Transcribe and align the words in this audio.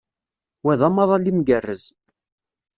Wa 0.65 0.73
d 0.79 0.81
amaḍal 0.87 1.29
imgerrez. 1.31 1.83